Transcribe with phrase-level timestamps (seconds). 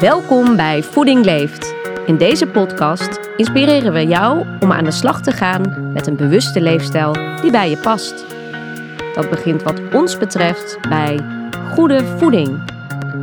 [0.00, 1.74] Welkom bij Voeding Leeft.
[2.06, 6.60] In deze podcast inspireren we jou om aan de slag te gaan met een bewuste
[6.60, 8.24] leefstijl die bij je past.
[9.14, 11.20] Dat begint wat ons betreft bij
[11.72, 12.62] goede voeding.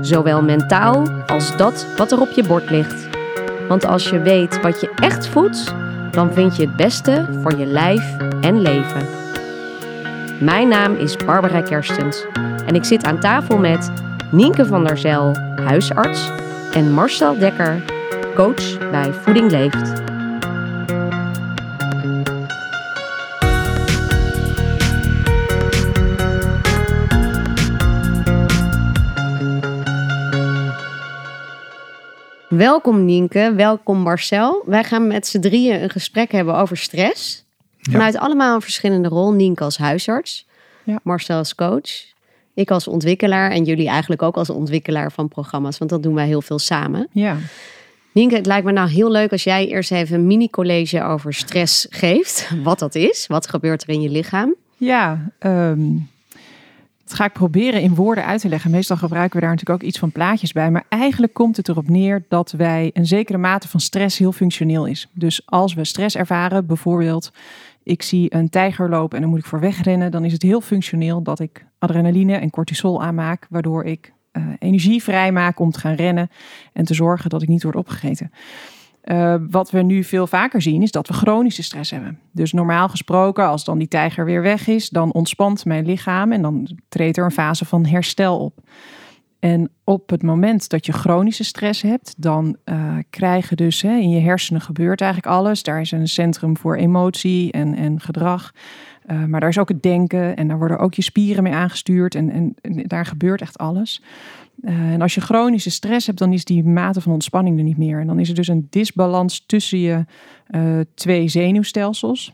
[0.01, 3.07] Zowel mentaal als dat wat er op je bord ligt.
[3.67, 5.73] Want als je weet wat je echt voedt,
[6.11, 9.05] dan vind je het beste voor je lijf en leven.
[10.39, 12.25] Mijn naam is Barbara Kerstens
[12.65, 13.91] en ik zit aan tafel met
[14.31, 16.29] Nienke van der Zel, huisarts,
[16.77, 17.83] en Marcel Dekker,
[18.35, 19.93] coach bij Voeding Leeft.
[32.47, 34.63] Welkom Nienke, welkom Marcel.
[34.65, 37.45] Wij gaan met z'n drieën een gesprek hebben over stress.
[37.79, 39.31] Vanuit allemaal een verschillende rol.
[39.31, 40.47] Nienke als huisarts,
[40.83, 40.99] ja.
[41.03, 42.15] Marcel als coach.
[42.57, 46.25] Ik als ontwikkelaar en jullie eigenlijk ook als ontwikkelaar van programma's, want dat doen wij
[46.25, 47.07] heel veel samen.
[47.11, 47.37] Ja.
[48.11, 51.87] Nienke, het lijkt me nou heel leuk als jij eerst even een mini-college over stress
[51.89, 52.49] geeft.
[52.63, 54.55] Wat dat is, wat gebeurt er in je lichaam?
[54.77, 56.09] Ja, um,
[57.03, 58.71] dat ga ik proberen in woorden uit te leggen.
[58.71, 60.71] Meestal gebruiken we daar natuurlijk ook iets van plaatjes bij.
[60.71, 64.85] Maar eigenlijk komt het erop neer dat wij een zekere mate van stress heel functioneel
[64.85, 65.07] is.
[65.13, 67.31] Dus als we stress ervaren, bijvoorbeeld
[67.87, 70.61] ik zie een tijger lopen en dan moet ik voor wegrennen, dan is het heel
[70.61, 75.93] functioneel dat ik adrenaline en cortisol aanmaak, waardoor ik uh, energie vrijmaak om te gaan
[75.95, 76.29] rennen
[76.73, 78.31] en te zorgen dat ik niet word opgegeten.
[79.03, 82.19] Uh, wat we nu veel vaker zien is dat we chronische stress hebben.
[82.31, 86.41] Dus normaal gesproken, als dan die tijger weer weg is, dan ontspant mijn lichaam en
[86.41, 88.59] dan treedt er een fase van herstel op.
[89.39, 94.09] En op het moment dat je chronische stress hebt, dan uh, krijgen dus hè, in
[94.09, 95.63] je hersenen gebeurt eigenlijk alles.
[95.63, 98.51] Daar is een centrum voor emotie en, en gedrag.
[99.05, 102.15] Uh, maar daar is ook het denken en daar worden ook je spieren mee aangestuurd
[102.15, 102.55] en, en,
[102.87, 104.01] daar gebeurt echt alles.
[104.61, 107.77] Uh, en als je chronische stress hebt, dan is die mate van ontspanning er niet
[107.77, 107.99] meer.
[107.99, 110.05] En dan is er dus een disbalans tussen je
[110.93, 112.33] twee zenuwstelsels.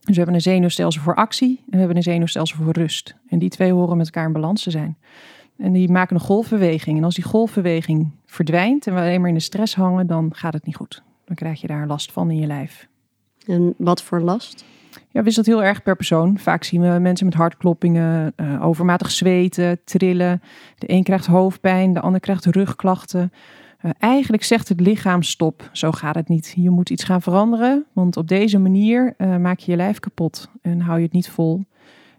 [0.00, 3.14] Dus we hebben een zenuwstelsel voor actie en we hebben een zenuwstelsel voor rust.
[3.28, 4.96] En die twee horen met elkaar in balans te zijn.
[5.56, 6.98] En die maken een golfbeweging.
[6.98, 10.52] En als die golfbeweging verdwijnt en we alleen maar in de stress hangen, dan gaat
[10.52, 11.02] het niet goed.
[11.24, 12.88] Dan krijg je daar last van in je lijf.
[13.46, 14.64] En wat voor last?
[15.10, 16.38] Ja, wisselt heel erg per persoon.
[16.38, 20.42] Vaak zien we mensen met hartkloppingen, uh, overmatig zweten, trillen.
[20.78, 23.32] De een krijgt hoofdpijn, de ander krijgt rugklachten.
[23.82, 26.54] Uh, eigenlijk zegt het lichaam stop, zo gaat het niet.
[26.56, 30.50] Je moet iets gaan veranderen, want op deze manier uh, maak je je lijf kapot
[30.62, 31.64] en hou je het niet vol.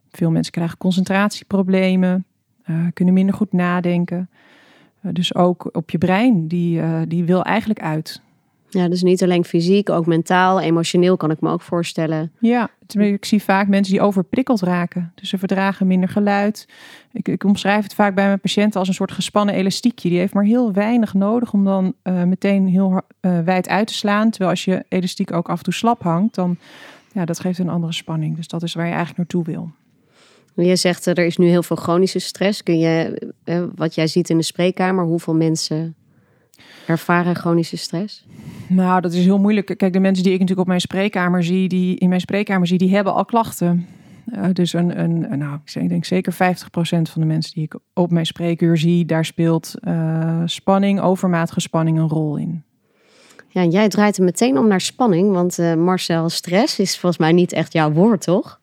[0.09, 2.25] Veel mensen krijgen concentratieproblemen,
[2.69, 4.29] uh, kunnen minder goed nadenken.
[5.01, 8.21] Uh, dus ook op je brein, die, uh, die wil eigenlijk uit.
[8.69, 12.31] Ja, dus niet alleen fysiek, ook mentaal, emotioneel kan ik me ook voorstellen.
[12.39, 15.11] Ja, ik zie vaak mensen die overprikkeld raken.
[15.15, 16.67] Dus ze verdragen minder geluid.
[17.11, 20.09] Ik, ik omschrijf het vaak bij mijn patiënten als een soort gespannen elastiekje.
[20.09, 23.01] Die heeft maar heel weinig nodig om dan meteen heel
[23.45, 24.29] wijd uit te slaan.
[24.29, 26.57] Terwijl als je elastiek ook af en toe slap hangt, dan
[27.13, 28.35] ja, dat geeft een andere spanning.
[28.35, 29.71] Dus dat is waar je eigenlijk naartoe wil.
[30.55, 32.63] Je zegt er is nu heel veel chronische stress.
[32.63, 33.21] Kun je,
[33.75, 35.95] wat jij ziet in de spreekkamer, hoeveel mensen
[36.87, 38.25] ervaren chronische stress?
[38.67, 39.77] Nou, dat is heel moeilijk.
[39.77, 42.77] Kijk, de mensen die ik natuurlijk op mijn spreekkamer zie, die in mijn spreekkamer zie,
[42.77, 43.87] die hebben al klachten.
[44.33, 46.37] Uh, dus een, een, nou, ik denk zeker 50%
[46.85, 51.97] van de mensen die ik op mijn spreekuur zie, daar speelt uh, spanning, overmatige spanning
[51.97, 52.63] een rol in.
[53.47, 57.21] Ja, en jij draait er meteen om naar spanning, want uh, Marcel, stress is volgens
[57.21, 58.59] mij niet echt jouw woord, toch?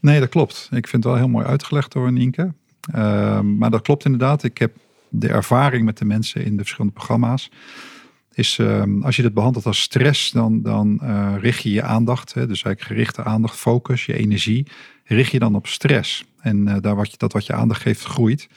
[0.00, 0.68] Nee, dat klopt.
[0.70, 2.54] Ik vind het wel heel mooi uitgelegd door Nienke.
[2.94, 4.42] Uh, maar dat klopt inderdaad.
[4.42, 4.76] Ik heb
[5.08, 7.50] de ervaring met de mensen in de verschillende programma's.
[8.32, 12.34] Is uh, als je dit behandelt als stress, dan, dan uh, richt je je aandacht,
[12.34, 14.66] hè, dus eigenlijk gerichte aandacht, focus, je energie,
[15.04, 16.24] richt je dan op stress.
[16.40, 18.48] En uh, daar wat je, dat wat je aandacht geeft, groeit.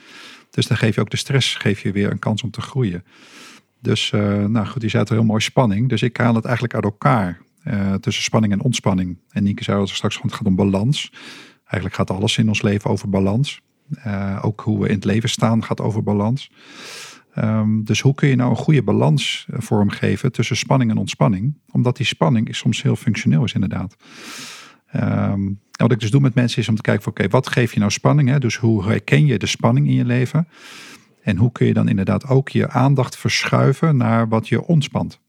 [0.49, 3.03] Dus dan geef je ook de stress, geef je weer een kans om te groeien.
[3.79, 5.89] Dus, uh, nou goed, die zei het heel mooi spanning.
[5.89, 7.41] Dus ik haal het eigenlijk uit elkaar.
[7.65, 9.17] Uh, tussen spanning en ontspanning.
[9.29, 11.11] En Nienke zei al straks, het gaat om balans.
[11.63, 13.61] Eigenlijk gaat alles in ons leven over balans.
[14.07, 16.51] Uh, ook hoe we in het leven staan gaat over balans.
[17.37, 21.57] Um, dus hoe kun je nou een goede balans vormgeven tussen spanning en ontspanning?
[21.71, 23.95] Omdat die spanning soms heel functioneel is inderdaad.
[24.95, 27.79] Um, wat ik dus doe met mensen is om te kijken oké, wat geef je
[27.79, 28.29] nou spanning?
[28.29, 28.39] Hè?
[28.39, 30.47] Dus hoe herken je de spanning in je leven?
[31.21, 35.19] En hoe kun je dan inderdaad ook je aandacht verschuiven naar wat je ontspant?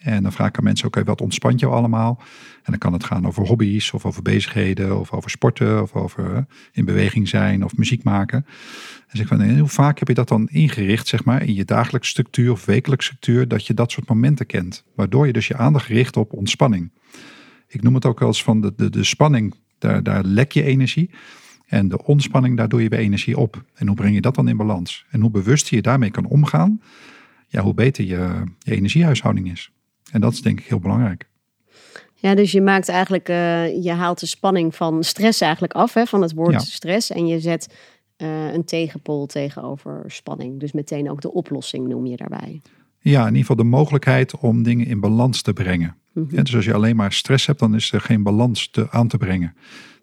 [0.00, 2.22] En dan vraag ik aan mensen, oké, wat ontspant jou allemaal?
[2.56, 6.46] En dan kan het gaan over hobby's of over bezigheden of over sporten of over
[6.72, 8.46] in beweging zijn of muziek maken.
[9.08, 12.10] En zeg van, hoe vaak heb je dat dan ingericht, zeg maar, in je dagelijkse
[12.10, 15.86] structuur of wekelijkse structuur, dat je dat soort momenten kent, waardoor je dus je aandacht
[15.86, 16.90] richt op ontspanning.
[17.68, 20.62] Ik noem het ook wel eens van de, de, de spanning, daar, daar lek je
[20.62, 21.10] energie.
[21.66, 23.64] En de ontspanning, daar doe je weer energie op.
[23.74, 25.06] En hoe breng je dat dan in balans?
[25.10, 26.80] En hoe bewust je daarmee kan omgaan,
[27.46, 29.72] ja, hoe beter je, je energiehuishouding is.
[30.12, 31.28] En dat is denk ik heel belangrijk.
[32.14, 36.06] Ja, dus je maakt eigenlijk, uh, je haalt de spanning van stress eigenlijk af, hè,
[36.06, 37.10] van het woord stress.
[37.10, 37.74] En je zet
[38.16, 40.60] uh, een tegenpol tegenover spanning.
[40.60, 42.60] Dus meteen ook de oplossing noem je daarbij.
[42.98, 45.96] Ja, in ieder geval de mogelijkheid om dingen in balans te brengen.
[46.12, 46.44] Mm -hmm.
[46.44, 49.16] dus als je alleen maar stress hebt, dan is er geen balans te, aan te
[49.16, 49.54] brengen.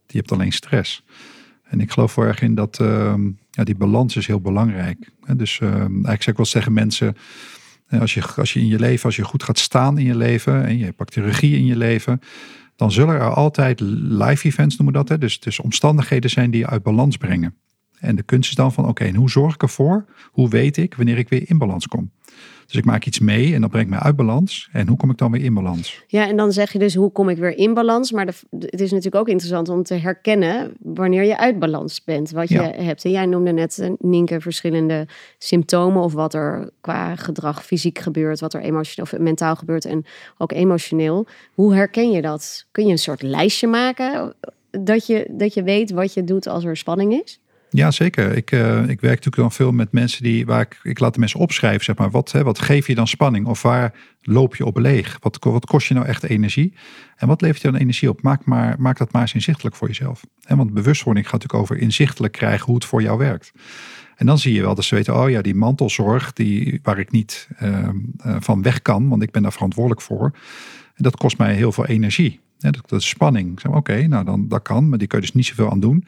[0.07, 1.03] Je hebt alleen stress.
[1.63, 3.13] En ik geloof heel erg in dat uh,
[3.51, 5.11] ja, die balans is heel belangrijk.
[5.35, 7.15] Dus uh, eigenlijk zeg ik wel zeggen mensen,
[7.89, 10.65] als je, als je in je leven, als je goed gaat staan in je leven
[10.65, 12.19] en je pakt de regie in je leven,
[12.75, 15.09] dan zullen er altijd live events noemen dat.
[15.09, 15.17] Hè?
[15.17, 17.55] Dus, dus omstandigheden zijn die je uit balans brengen.
[17.99, 20.05] En de kunst is dan van oké, hoe zorg ik ervoor?
[20.31, 22.11] Hoe weet ik wanneer ik weer in balans kom?
[22.67, 24.69] Dus ik maak iets mee en dat brengt mij uit balans.
[24.71, 26.03] En hoe kom ik dan weer in balans?
[26.07, 28.11] Ja, en dan zeg je dus hoe kom ik weer in balans?
[28.11, 32.31] Maar de, het is natuurlijk ook interessant om te herkennen wanneer je uit balans bent.
[32.31, 33.05] Wat je hebt.
[33.05, 38.39] En jij noemde net, eh, Nienke, verschillende symptomen of wat er qua gedrag fysiek gebeurt,
[38.39, 40.05] wat er emotioneel of mentaal gebeurt en
[40.37, 41.27] ook emotioneel.
[41.53, 42.67] Hoe herken je dat?
[42.71, 44.35] Kun je een soort lijstje maken
[44.71, 47.39] dat je, dat je weet wat je doet als er spanning is?
[47.69, 48.35] Ja, zeker.
[48.35, 51.19] Ik, uh, ik werk natuurlijk dan veel met mensen die, waar ik, ik laat de
[51.19, 53.45] mensen opschrijven, zeg maar, wat, hè, wat geef je dan spanning?
[53.45, 55.17] Of waar loop je op leeg?
[55.19, 56.73] Wat, kost je nou echt energie?
[57.15, 58.21] En wat levert je dan energie op?
[58.21, 60.25] Maak, maar, maak dat maar eens inzichtelijk voor jezelf.
[60.47, 63.51] Want bewustwording gaat natuurlijk over inzichtelijk krijgen hoe het voor jou werkt.
[64.15, 67.11] En dan zie je wel dat ze weten, oh ja, die mantelzorg, die, waar ik
[67.11, 67.89] niet uh,
[68.39, 70.31] van weg kan, want ik ben daar verantwoordelijk voor.
[70.95, 72.39] En dat kost mij heel veel energie.
[72.57, 73.65] dat, dat is spanning.
[73.65, 76.05] Oké, nou dan dat kan, maar die kun je dus niet zoveel aan doen.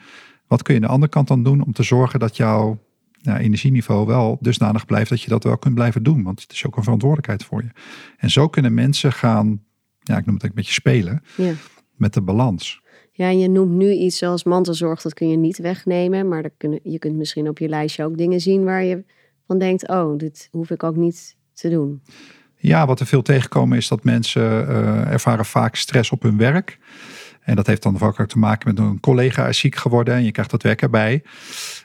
[0.50, 2.78] Wat kun je aan de andere kant dan doen om te zorgen dat jouw
[3.18, 6.22] ja, energieniveau wel dusdanig blijft dat je dat wel kunt blijven doen?
[6.22, 7.68] Want het is ook een verantwoordelijkheid voor je.
[8.16, 9.62] En zo kunnen mensen gaan,
[9.98, 11.52] ja, ik noem het een beetje spelen ja.
[11.96, 12.82] met de balans.
[13.12, 16.28] Ja, en je noemt nu iets zoals mantelzorg, dat kun je niet wegnemen.
[16.28, 19.04] Maar kun, je kunt misschien op je lijstje ook dingen zien waar je
[19.46, 22.02] van denkt, oh, dit hoef ik ook niet te doen.
[22.56, 26.78] Ja, wat er veel tegenkomen is dat mensen uh, ervaren vaak stress op hun werk.
[27.40, 30.24] En dat heeft dan vaak ook te maken met een collega is ziek geworden en
[30.24, 31.22] je krijgt dat werk erbij.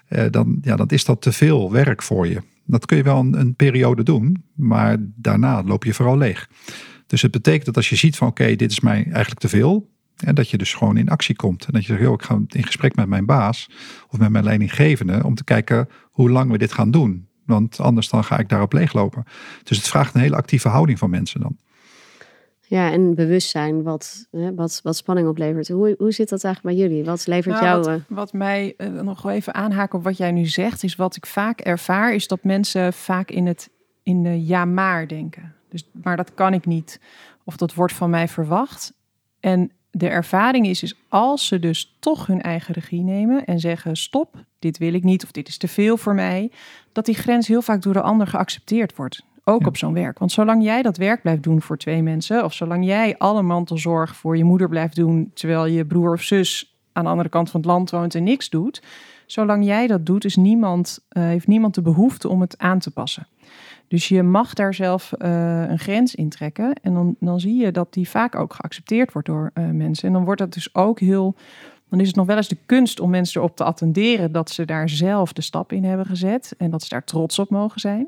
[0.09, 2.41] Uh, dan, ja, dan is dat te veel werk voor je.
[2.65, 6.49] Dat kun je wel een, een, periode doen, maar daarna loop je vooral leeg.
[7.07, 9.93] Dus het betekent dat als je ziet van oké, dit is mij eigenlijk te veel.
[10.15, 11.65] En dat je dus gewoon in actie komt.
[11.65, 13.69] En dat je zegt, joh, ik ga in gesprek met mijn baas
[14.09, 17.27] of met mijn leidinggevende om te kijken hoe lang we dit gaan doen.
[17.45, 19.23] Want anders dan ga ik daarop leeglopen.
[19.63, 21.57] Dus het vraagt een hele actieve houding van mensen dan.
[22.67, 25.67] Ja, en bewustzijn wat, wat, wat spanning oplevert.
[25.67, 27.05] Hoe, hoe zit dat eigenlijk bij jullie?
[27.05, 27.77] Wat levert nou, jou...
[27.77, 28.01] Wat, eh?
[28.07, 30.83] wat mij uh, nog even aanhaken op wat jij nu zegt...
[30.83, 32.13] is wat ik vaak ervaar...
[32.13, 33.69] is dat mensen vaak in het
[34.03, 35.53] in de ja-maar denken.
[35.69, 36.99] Dus, maar dat kan ik niet.
[37.43, 38.93] Of dat wordt van mij verwacht.
[39.39, 43.45] En de ervaring is, is als ze dus toch hun eigen regie nemen...
[43.45, 46.51] en zeggen stop, dit wil ik niet of dit is te veel voor mij...
[46.91, 50.19] dat die grens heel vaak door de ander geaccepteerd wordt ook op zo'n werk.
[50.19, 54.15] Want zolang jij dat werk blijft doen voor twee mensen, of zolang jij alle mantelzorg
[54.15, 57.59] voor je moeder blijft doen, terwijl je broer of zus aan de andere kant van
[57.59, 58.81] het land woont en niks doet,
[59.25, 62.91] zolang jij dat doet, is niemand, uh, heeft niemand de behoefte om het aan te
[62.91, 63.27] passen.
[63.87, 66.73] Dus je mag daar zelf uh, een grens in trekken.
[66.81, 70.07] En dan, dan zie je dat die vaak ook geaccepteerd wordt door uh, mensen.
[70.07, 71.35] En dan wordt dat dus ook heel.
[71.89, 74.65] Dan is het nog wel eens de kunst om mensen erop te attenderen dat ze
[74.65, 76.53] daar zelf de stap in hebben gezet.
[76.57, 78.07] En dat ze daar trots op mogen zijn.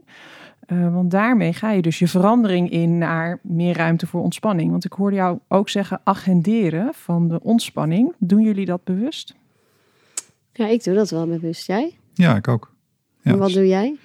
[0.68, 4.72] Uh, want daarmee ga je dus je verandering in naar meer ruimte voor ontspanning.
[4.72, 8.14] Want ik hoorde jou ook zeggen agenderen van de ontspanning.
[8.18, 9.36] Doen jullie dat bewust?
[10.54, 11.68] Ja, ik doe dat wel bewust.
[11.68, 11.98] Jij?
[12.14, 12.74] Ja, ik ook.
[13.22, 13.32] Ja.
[13.32, 13.96] En wat doe jij?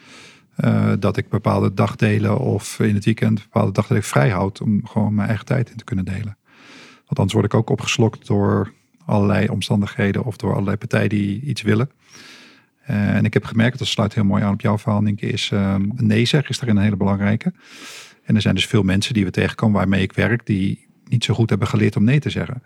[0.65, 5.15] Uh, dat ik bepaalde dagdelen of in het weekend bepaalde dagdelen vrij houd om gewoon
[5.15, 6.37] mijn eigen tijd in te kunnen delen.
[6.97, 8.73] Want anders word ik ook opgeslokt door
[9.05, 11.91] allerlei omstandigheden of door allerlei partijen die iets willen.
[12.91, 15.33] Uh, en ik heb gemerkt, dat sluit heel mooi aan op jouw verhaal, denk ik,
[15.33, 17.53] is uh, nee zeggen is daarin een hele belangrijke.
[18.25, 21.35] En er zijn dus veel mensen die we tegenkomen waarmee ik werk, die niet zo
[21.35, 22.63] goed hebben geleerd om nee te zeggen.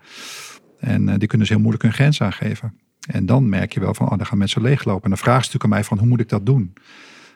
[0.79, 2.79] En uh, die kunnen dus heel moeilijk hun grens aangeven.
[3.07, 5.03] En dan merk je wel van, oh, dan gaan mensen leeglopen.
[5.03, 6.73] En dan vragen ze natuurlijk aan mij van, hoe moet ik dat doen?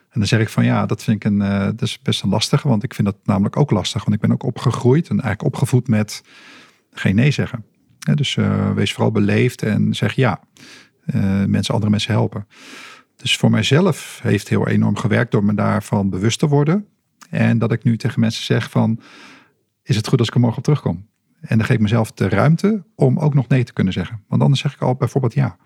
[0.09, 1.37] En dan zeg ik van, ja, dat vind ik een,
[1.75, 4.03] dat is best een lastige, want ik vind dat namelijk ook lastig.
[4.03, 6.23] Want ik ben ook opgegroeid en eigenlijk opgevoed met
[6.93, 7.65] geen nee zeggen.
[8.13, 8.37] dus
[8.75, 10.41] wees vooral beleefd en zeg ja.
[11.05, 12.47] Uh, mensen, andere mensen helpen.
[13.15, 16.87] Dus voor mijzelf heeft heel enorm gewerkt door me daarvan bewust te worden.
[17.29, 18.99] En dat ik nu tegen mensen zeg van,
[19.83, 21.09] is het goed als ik er morgen op terugkom?
[21.41, 24.23] En dan geef ik mezelf de ruimte om ook nog nee te kunnen zeggen.
[24.27, 25.57] Want anders zeg ik al bijvoorbeeld ja.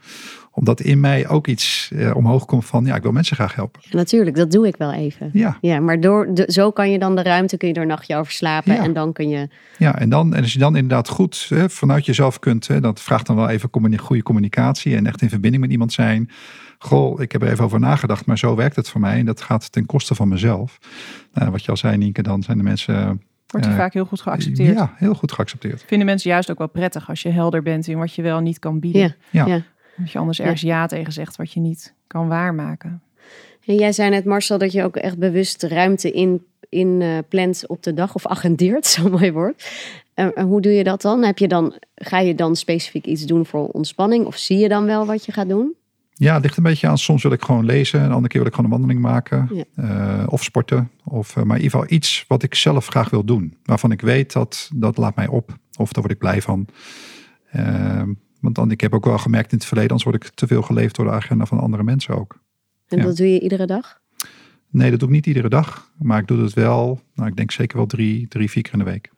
[0.58, 3.82] Omdat in mij ook iets eh, omhoog komt van ja, ik wil mensen graag helpen.
[3.84, 5.30] Ja, natuurlijk, dat doe ik wel even.
[5.34, 5.58] Ja.
[5.62, 8.16] Ja, maar door, de, zo kan je dan de ruimte, kun je er een nachtje
[8.16, 8.74] over slapen.
[8.74, 8.84] Ja.
[8.84, 9.48] En dan kun je,
[9.78, 13.02] Ja, en, dan, en als je dan inderdaad goed hè, vanuit jezelf kunt, hè, dat
[13.02, 16.30] vraagt dan wel even communi- goede communicatie en echt in verbinding met iemand zijn.
[16.80, 19.20] Goh, ik heb er even over nagedacht, maar zo werkt het voor mij.
[19.20, 20.78] En dat gaat ten koste van mezelf.
[21.34, 24.06] Nou, wat je al zei, Nienke, dan zijn de mensen Wordt die Eh, vaak heel
[24.06, 24.78] goed geaccepteerd.
[24.78, 25.84] ja, heel goed geaccepteerd.
[25.88, 28.60] Vinden mensen juist ook wel prettig als je helder bent in wat je wel niet
[28.60, 29.02] kan bieden.
[29.02, 29.46] ja, Ja.
[29.46, 29.62] ja.
[29.98, 33.02] Dat je anders ergens ja tegen zegt wat je niet kan waarmaken.
[33.66, 37.68] En jij zei net, Marcel, dat je ook echt bewust ruimte in, in eh, plant
[37.68, 39.72] op de dag of agendeert, zo'n mooi woord.
[40.14, 41.24] En, en hoe doe je dat dan?
[41.24, 41.76] Heb je dan?
[41.96, 44.26] Ga je dan specifiek iets doen voor ontspanning?
[44.26, 45.76] Of zie je dan wel wat je gaat doen?
[46.18, 46.98] Ja, het ligt een beetje aan.
[46.98, 48.02] Soms wil ik gewoon lezen.
[48.02, 49.50] Een andere keer wil ik gewoon een wandeling maken.
[49.54, 49.64] Ja.
[49.76, 50.92] eh, of sporten.
[51.04, 53.58] Of, eh, maar in ieder geval iets wat ik zelf graag wil doen.
[53.64, 55.58] Waarvan ik weet dat dat laat mij op.
[55.78, 56.68] Of daar word ik blij van.
[57.52, 58.10] Ehm,
[58.46, 59.92] want dan, ik heb ook wel gemerkt in het verleden.
[59.92, 62.40] Anders word ik te veel geleefd door de agenda van andere mensen ook.
[62.88, 63.04] En Ja.
[63.04, 64.00] dat doe je iedere dag?
[64.70, 65.92] Nee, dat doe ik niet iedere dag.
[65.98, 67.00] Maar ik doe het wel.
[67.14, 69.14] Nou, ik denk zeker wel drie, drie vier keer in de week.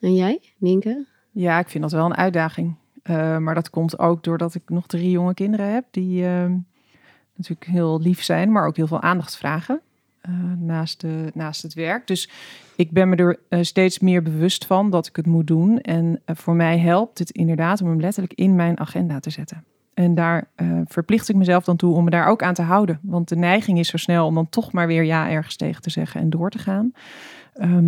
[0.00, 1.06] En jij, Nienke?
[1.30, 2.74] Ja, ik vind dat wel een uitdaging.
[3.02, 6.50] Eh, maar dat komt ook doordat ik nog drie jonge kinderen heb die eh,
[7.36, 9.80] natuurlijk heel lief zijn, maar ook heel veel aandacht vragen
[10.58, 12.06] naast, de, naast het werk.
[12.06, 12.30] Dus
[12.76, 15.80] ik ben me er eh, steeds meer bewust van dat ik het moet doen.
[15.80, 19.64] En eh, voor mij helpt het inderdaad om hem letterlijk in mijn agenda te zetten.
[19.94, 22.98] En daar eh, verplicht ik mezelf dan toe om me daar ook aan te houden.
[23.02, 25.90] Want de neiging is zo snel om dan toch maar weer ja ergens tegen te
[25.90, 26.92] zeggen en door te gaan.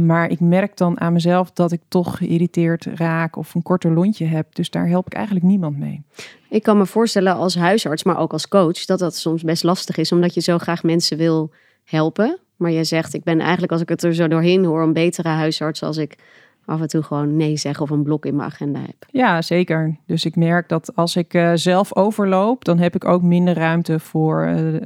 [0.07, 4.27] Maar ik merk dan aan mezelf dat ik toch geïrriteerd raak of een korter lontje
[4.27, 4.55] heb.
[4.55, 6.03] Dus daar help ik eigenlijk niemand mee.
[6.49, 9.97] Ik kan me voorstellen als huisarts, maar ook als coach, dat dat soms best lastig
[9.97, 11.51] is, omdat je zo graag mensen wil
[11.89, 12.39] helpen.
[12.57, 15.29] Maar je zegt, ik ben eigenlijk, als ik het er zo doorheen hoor, een betere
[15.29, 16.17] huisarts als ik
[16.65, 19.07] af en toe gewoon nee zeg of een blok in mijn agenda heb.
[19.11, 19.97] Ja, zeker.
[20.07, 23.99] Dus ik merk dat als ik uh, zelf overloop, dan heb ik ook minder ruimte
[23.99, 24.81] voor uh, uh,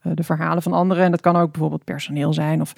[0.00, 1.04] de verhalen van anderen.
[1.04, 2.60] En dat kan ook bijvoorbeeld personeel zijn.
[2.60, 2.74] Of,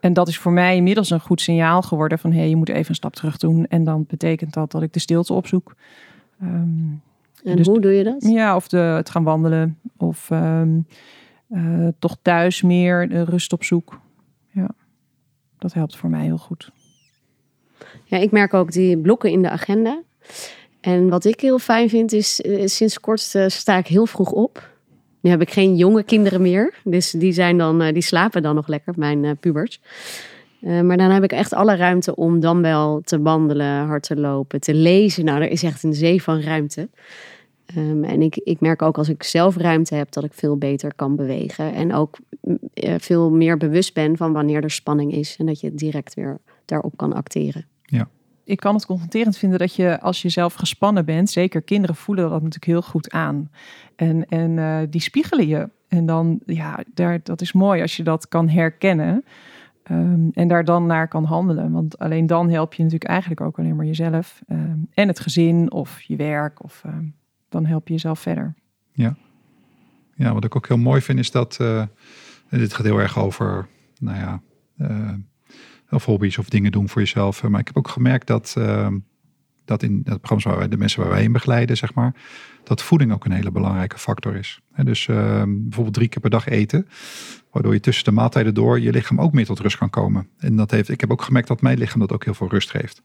[0.00, 2.68] en dat is voor mij inmiddels een goed signaal geworden van hé, hey, je moet
[2.68, 3.66] even een stap terug doen.
[3.66, 5.74] En dan betekent dat dat ik de stilte opzoek.
[6.42, 7.02] Um,
[7.44, 8.22] en dus, hoe doe je dat?
[8.28, 9.78] Ja, of de, het gaan wandelen.
[9.96, 10.86] Of um,
[11.98, 14.00] toch thuis meer rust op zoek.
[14.50, 14.70] Ja,
[15.58, 16.70] dat helpt voor mij heel goed.
[18.04, 20.02] Ja, ik merk ook die blokken in de agenda.
[20.80, 24.32] En wat ik heel fijn vind is, uh, sinds kort uh, sta ik heel vroeg
[24.32, 24.68] op.
[25.20, 28.66] Nu heb ik geen jonge kinderen meer, dus die, zijn dan, die slapen dan nog
[28.66, 29.80] lekker, mijn pubers.
[30.60, 34.60] maar dan heb ik echt alle ruimte om dan wel te wandelen, hard te lopen,
[34.60, 35.24] te lezen.
[35.24, 36.88] Nou, er is echt een zee van ruimte.
[37.76, 40.94] Um, en ik, ik merk ook als ik zelf ruimte heb, dat ik veel beter
[40.94, 41.74] kan bewegen.
[41.74, 42.18] En ook
[42.98, 45.36] veel meer bewust ben van wanneer er spanning is.
[45.38, 47.66] En dat je direct weer daarop kan acteren.
[47.82, 48.08] Ja.
[48.44, 52.24] Ik kan het confronterend vinden dat je als je zelf gespannen bent, zeker kinderen voelen
[52.24, 53.50] dat natuurlijk heel goed aan.
[53.96, 55.68] En, en uh, die spiegelen je.
[55.88, 59.24] En dan, ja, daar, dat is mooi als je dat kan herkennen.
[59.90, 61.72] Um, en daar dan naar kan handelen.
[61.72, 64.42] Want alleen dan help je natuurlijk eigenlijk ook alleen maar jezelf.
[64.48, 66.64] Um, en het gezin of je werk.
[66.64, 67.14] Of um,
[67.50, 68.54] dan help je jezelf verder.
[68.92, 69.16] Ja.
[70.14, 71.58] ja, wat ik ook heel mooi vind is dat.
[71.60, 71.84] Uh,
[72.50, 73.68] dit gaat heel erg over.
[73.98, 74.42] Nou ja.
[74.78, 75.12] Uh,
[75.90, 77.42] of hobby's of dingen doen voor jezelf.
[77.42, 78.88] Maar ik heb ook gemerkt dat, uh,
[79.64, 82.14] dat in het programma waar wij, de mensen waar wij in begeleiden, zeg maar,
[82.64, 84.60] dat voeding ook een hele belangrijke factor is.
[84.72, 85.16] En dus uh,
[85.46, 86.86] bijvoorbeeld drie keer per dag eten,
[87.50, 90.28] waardoor je tussen de maaltijden door je lichaam ook meer tot rust kan komen.
[90.38, 92.70] En dat heeft, ik heb ook gemerkt dat mijn lichaam dat ook heel veel rust
[92.70, 93.02] geeft.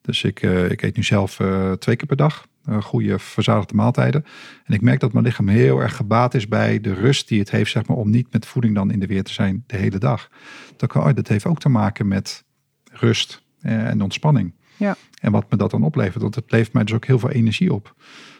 [0.00, 2.46] Dus ik, uh, ik eet nu zelf uh, twee keer per dag.
[2.68, 4.24] Uh, goede verzadigde maaltijden.
[4.64, 7.50] En ik merk dat mijn lichaam heel erg gebaat is bij de rust die het
[7.50, 9.98] heeft, zeg maar, om niet met voeding dan in de weer te zijn de hele
[9.98, 10.28] dag.
[10.76, 12.44] Dat, kan, oh, dat heeft ook te maken met
[12.92, 14.54] rust en ontspanning.
[14.76, 14.96] Ja.
[15.20, 16.22] En wat me dat dan oplevert.
[16.22, 17.94] Want het levert mij dus ook heel veel energie op.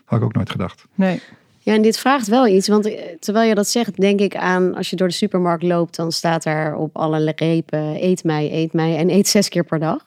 [0.04, 0.86] Had ik ook nooit gedacht.
[0.94, 1.20] Nee.
[1.68, 2.68] Ja, en dit vraagt wel iets.
[2.68, 6.12] Want terwijl je dat zegt, denk ik aan als je door de supermarkt loopt, dan
[6.12, 10.06] staat er op alle repen: eet mij, eet mij en eet zes keer per dag.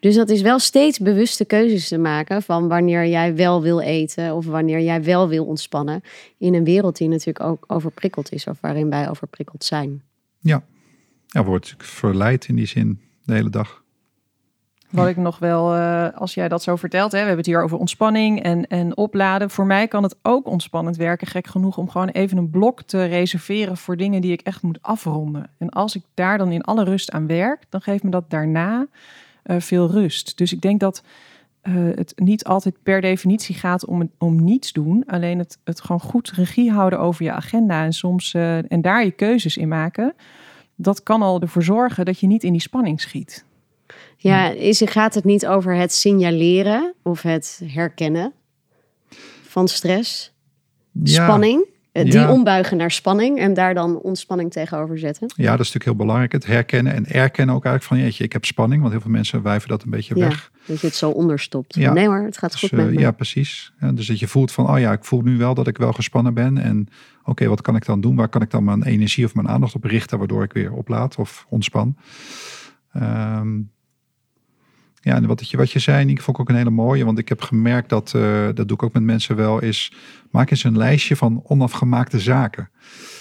[0.00, 4.34] Dus dat is wel steeds bewuste keuzes te maken van wanneer jij wel wil eten
[4.34, 6.02] of wanneer jij wel wil ontspannen.
[6.38, 10.02] In een wereld die natuurlijk ook overprikkeld is of waarin wij overprikkeld zijn.
[10.40, 10.64] Ja,
[11.26, 13.81] ja wordt verleid in die zin de hele dag.
[14.92, 17.62] Wat ik nog wel, uh, als jij dat zo vertelt, hè, we hebben het hier
[17.62, 19.50] over ontspanning en, en opladen.
[19.50, 23.04] Voor mij kan het ook ontspannend werken, gek genoeg, om gewoon even een blok te
[23.04, 25.50] reserveren voor dingen die ik echt moet afronden.
[25.58, 28.86] En als ik daar dan in alle rust aan werk, dan geeft me dat daarna
[29.44, 30.38] uh, veel rust.
[30.38, 31.02] Dus ik denk dat
[31.62, 35.04] uh, het niet altijd per definitie gaat om, om niets doen.
[35.06, 39.10] Alleen het, het gewoon goed regie houden over je agenda en soms en daar je
[39.10, 40.14] keuzes in maken.
[40.74, 43.44] Dat kan al ervoor zorgen dat je niet in die spanning schiet.
[44.16, 48.32] Ja, is, gaat het niet over het signaleren of het herkennen
[49.42, 50.32] van stress?
[50.92, 51.64] Ja, Spanning?
[51.92, 52.32] Eh, Die Ja.
[52.32, 55.32] ombuigen naar spanning en daar dan ontspanning tegenover zetten.
[55.36, 56.32] Ja, dat is natuurlijk heel belangrijk.
[56.32, 58.80] Het herkennen en erkennen ook eigenlijk van jeetje, ik heb spanning.
[58.80, 60.50] Want heel veel mensen wijven dat een beetje Ja, weg.
[60.66, 61.74] dat je het zo onderstopt.
[61.74, 61.92] Ja.
[61.92, 63.00] Nee hoor, het gaat Dus, goed eh, met me.
[63.00, 63.72] ja, precies.
[63.94, 66.34] Dus dat je voelt van, oh ja, ik voel nu wel dat ik wel gespannen
[66.34, 66.58] ben.
[66.58, 66.88] En
[67.24, 68.16] oké, wat kan ik dan doen?
[68.16, 71.16] Waar kan ik dan mijn energie of mijn aandacht op richten, waardoor ik weer oplaad
[71.16, 71.96] of ontspan?
[72.92, 73.60] Ehm,
[75.02, 77.04] ja, en wat je, wat je zei, Niek, vond ik ook een hele mooie.
[77.04, 79.92] Want ik heb gemerkt dat, eh, dat doe ik ook met mensen wel, is
[80.30, 82.68] maak eens een lijstje van onafgemaakte zaken.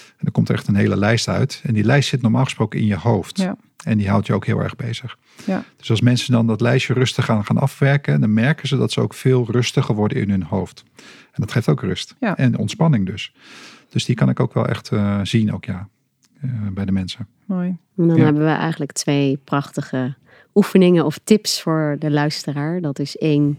[0.10, 1.62] En dan komt er echt een hele lijst uit.
[1.64, 3.38] En die lijst zit normaal gesproken in je hoofd.
[3.38, 3.56] Ja.
[3.84, 5.18] En die houdt je ook heel erg bezig.
[5.46, 5.64] Ja.
[5.78, 9.02] Dus als mensen dan dat lijstje rustig gaan, gaan afwerken, dan merken ze dat ze
[9.02, 10.84] ook veel rustiger worden in hun hoofd.
[11.32, 12.16] En dat geeft ook rust.
[12.20, 12.38] Ja.
[12.38, 13.34] En ontspanning dus.
[13.90, 15.88] Dus die kan ik ook wel echt eh, zien, ook ja,
[16.42, 17.28] eh, bij de mensen.
[17.46, 17.68] Mooi.
[17.98, 18.24] En dan Ja.
[18.24, 20.16] hebben we eigenlijk twee prachtige
[20.54, 22.82] oefeningen of tips voor de luisteraar.
[22.82, 23.56] Dat is één,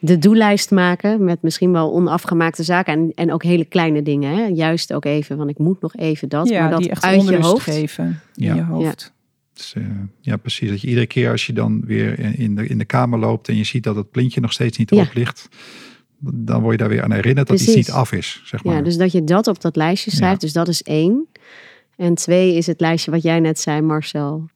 [0.00, 4.36] de doellijst maken met misschien wel onafgemaakte zaken en, en ook hele kleine dingen.
[4.36, 4.44] Hè?
[4.44, 7.28] Juist ook even, want ik moet nog even dat, ja, maar dat die echt uit
[7.28, 7.62] je hoofd.
[7.62, 8.54] geven in Ja.
[8.54, 9.14] je hoofd.
[9.52, 9.82] Dus, eh,
[10.20, 10.70] ja, precies.
[10.70, 13.56] Dat je iedere keer als je dan weer in de, in de kamer loopt en
[13.56, 14.96] je ziet dat het plintje nog steeds niet Ja.
[14.96, 15.48] erop ligt,
[16.18, 17.86] dan word je daar weer aan herinnerd dat iets Precies.
[17.86, 18.74] niet af is, zeg maar.
[18.74, 20.40] Ja, dus dat je dat op dat lijstje schrijft.
[20.40, 20.46] Ja.
[20.46, 21.26] Dus dat is één.
[21.96, 24.48] En twee is het lijstje wat jij net zei, Marcel.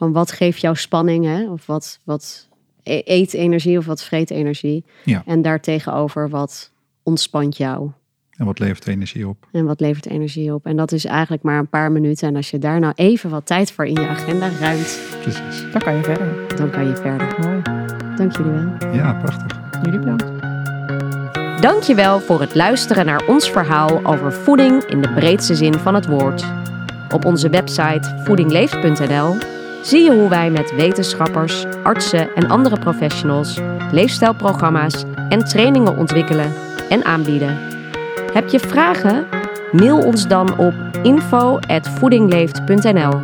[0.00, 1.50] Van wat geeft jou spanning, hè?
[1.50, 2.48] Of wat, wat
[2.82, 4.84] e- eet energie of wat vreet energie.
[5.04, 5.22] Ja.
[5.26, 7.90] En daartegenover wat ontspant jou.
[8.36, 9.46] En wat levert energie op?
[9.52, 10.66] En wat levert energie op.
[10.66, 12.28] En dat is eigenlijk maar een paar minuten.
[12.28, 15.70] En als je daar nou even wat tijd voor in je agenda ruimt, Precies.
[15.72, 16.56] Dan kan je verder.
[16.56, 17.34] dan kan je verder.
[17.40, 17.62] Mooi.
[18.16, 18.92] Dank jullie wel.
[18.94, 19.60] Ja, prachtig.
[19.82, 20.24] Jullie bedankt.
[21.62, 26.06] Dankjewel voor het luisteren naar ons verhaal over voeding in de breedste zin van het
[26.06, 26.44] woord.
[27.14, 33.58] Op onze website voedingleeft.nl zie je hoe wij met wetenschappers, artsen en andere professionals
[33.92, 36.52] leefstijlprogramma's en trainingen ontwikkelen
[36.88, 37.58] en aanbieden.
[38.32, 39.26] Heb je vragen?
[39.72, 43.20] Mail ons dan op info@voedingleeft.nl.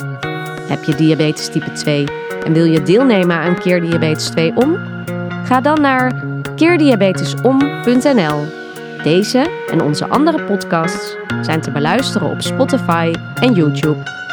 [0.68, 2.04] Heb je diabetes type 2
[2.44, 4.76] en wil je deelnemen aan Keer Diabetes 2 om?
[5.44, 6.12] Ga dan naar
[6.56, 8.44] keerdiabetesom.nl.
[9.02, 14.25] Deze en onze andere podcasts zijn te beluisteren op Spotify en YouTube.